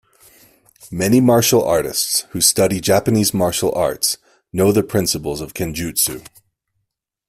[0.89, 4.17] Many martial artists who study Japanese martial arts
[4.51, 6.25] know the principles of kenjutsu.